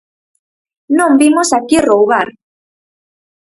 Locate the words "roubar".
1.89-2.27